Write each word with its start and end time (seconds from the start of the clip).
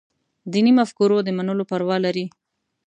دیني 0.51 0.71
مفکورو 0.79 1.17
د 1.23 1.29
منلو 1.37 1.63
پروا 1.69 1.97
لري. 2.05 2.25